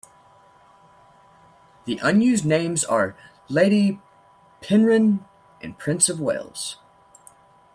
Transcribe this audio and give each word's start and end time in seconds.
The 1.85 1.99
unused 2.01 2.43
names 2.43 2.83
are 2.83 3.15
"Lady 3.49 4.01
Penrhyn" 4.59 5.23
and 5.61 5.77
"Prince 5.77 6.09
of 6.09 6.19
Wales". 6.19 6.77